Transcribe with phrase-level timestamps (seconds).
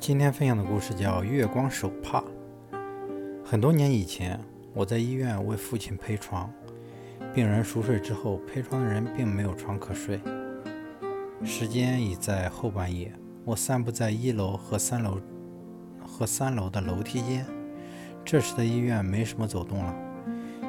[0.00, 2.24] 今天分享的故事叫《月光手帕》。
[3.44, 4.40] 很多年以前，
[4.72, 6.50] 我在医院为父亲陪床，
[7.34, 10.18] 病人熟睡之后，陪床的人并没有床可睡。
[11.44, 13.12] 时间已在后半夜，
[13.44, 15.20] 我散步在一楼和三楼
[16.02, 17.44] 和三楼的楼梯间。
[18.24, 19.94] 这时的医院没什么走动了，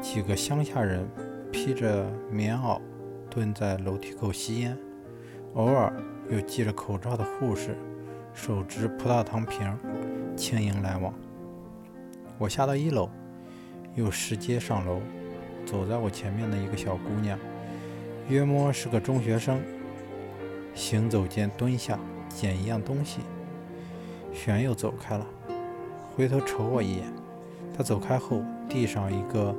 [0.00, 1.04] 几个乡下人
[1.50, 2.80] 披着棉袄
[3.28, 4.78] 蹲在楼梯口吸烟，
[5.54, 5.92] 偶尔
[6.30, 7.76] 有系着口罩的护士。
[8.36, 9.66] 手执葡萄糖瓶，
[10.36, 11.12] 轻盈来往。
[12.36, 13.08] 我下到一楼，
[13.94, 15.00] 又拾阶上楼。
[15.64, 17.36] 走在我前面的一个小姑娘，
[18.28, 19.58] 约摸是个中学生。
[20.74, 23.20] 行走间蹲下捡一样东西，
[24.34, 25.26] 旋又走开了。
[26.14, 27.06] 回头瞅我一眼。
[27.74, 29.56] 她走开后，地上一个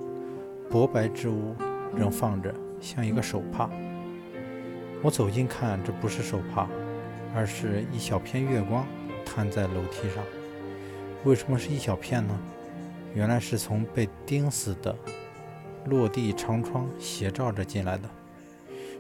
[0.70, 1.56] 薄白之物
[1.96, 3.68] 仍放着，像一个手帕。
[5.02, 6.70] 我走近看，这不是手帕。
[7.36, 8.86] 而是一小片月光
[9.26, 10.24] 摊在楼梯上，
[11.24, 12.38] 为什么是一小片呢？
[13.14, 14.96] 原来是从被钉死的
[15.86, 18.10] 落地长窗斜照着进来的，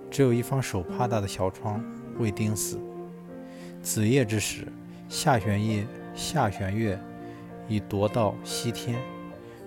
[0.09, 1.83] 只有一方手帕大的小窗
[2.17, 2.79] 未钉死。
[3.81, 4.67] 子夜之时，
[5.09, 6.99] 下弦夜下弦月
[7.67, 8.97] 已夺到西天，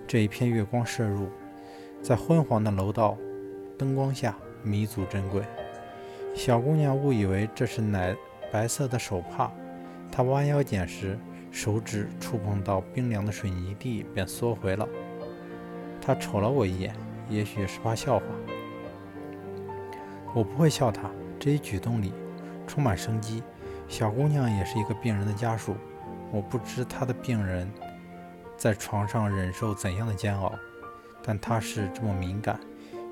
[0.07, 1.29] 这一片月光射入，
[2.03, 3.17] 在昏黄的楼道
[3.79, 5.43] 灯光下弥足珍贵。
[6.35, 8.17] 小姑娘误以为这是奶。
[8.53, 9.51] 白色的手帕，
[10.11, 11.19] 他弯腰捡时，
[11.51, 14.89] 手指触碰到冰凉的水泥地，便缩回了。
[16.01, 16.95] 他瞅了我一眼，
[17.29, 18.25] 也许是怕笑话。
[20.35, 22.13] 我不会笑他，这一举动里
[22.67, 23.43] 充满生机。
[23.89, 25.75] 小姑娘也是一个病人的家属，
[26.31, 27.69] 我不知她的病人
[28.57, 30.53] 在床上忍受怎样的煎熬，
[31.23, 32.59] 但她是这么敏感，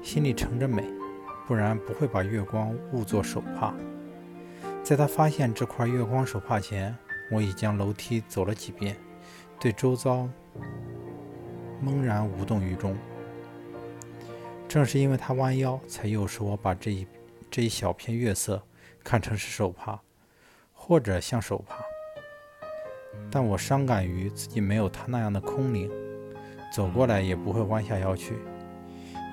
[0.02, 0.84] 心里盛着美，
[1.46, 3.74] 不然不会把月光误作手帕。
[4.88, 6.96] 在他发现这块月光手帕前，
[7.30, 8.96] 我已将楼梯走了几遍，
[9.60, 10.26] 对周遭
[11.84, 12.96] 懵然无动于衷。
[14.66, 17.06] 正是因为他弯腰，才诱使我把这一
[17.50, 18.62] 这一小片月色
[19.04, 20.00] 看成是手帕，
[20.72, 21.84] 或者像手帕。
[23.30, 25.90] 但我伤感于自己没有他那样的空灵，
[26.72, 28.38] 走过来也不会弯下腰去，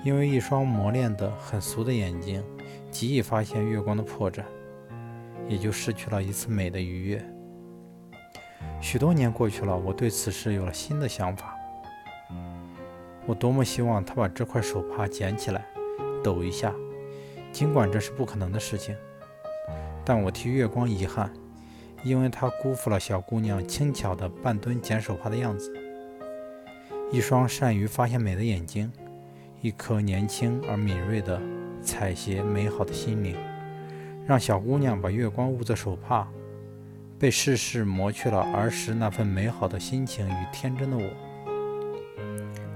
[0.04, 2.44] 因为一双磨练得很俗的眼睛，
[2.92, 4.44] 极易发现月光的破绽。
[5.48, 7.24] 也就失去了一次美的愉悦。
[8.82, 11.56] 许多年过去了，我对此事有了新的想法。
[13.26, 15.66] 我多么希望他把这块手帕捡起来，
[16.24, 16.74] 抖一下，
[17.52, 18.96] 尽管这是不可能的事情。
[20.04, 21.34] 但我替月光遗憾，
[22.04, 25.74] 因为他辜负了小姑娘轻巧的半蹲捡手帕的样子。
[27.12, 28.92] 一双善于发现美的眼睛，
[29.62, 31.42] 一颗年轻而敏锐的
[31.82, 33.36] 采撷美好的心灵。
[34.26, 36.28] 让小姑娘把月光捂着手帕，
[37.20, 41.04] 被世事磨去了儿时那份美好的心情与天真的我，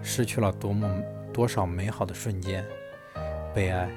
[0.03, 0.87] 失去了多么
[1.33, 2.63] 多少美好的瞬间，
[3.53, 3.89] 悲哀。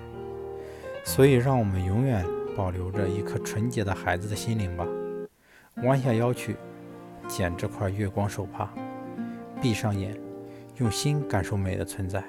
[1.04, 2.24] 所以，让我们永远
[2.56, 4.86] 保留着一颗纯洁的孩子的心灵吧。
[5.82, 6.56] 弯下腰去
[7.28, 8.72] 捡这块月光手帕，
[9.60, 10.18] 闭上眼，
[10.78, 12.24] 用心感受美的存在。